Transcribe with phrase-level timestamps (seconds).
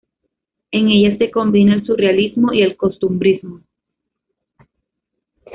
[0.71, 3.61] En ellas se combina el surrealismo y el costumbrismo.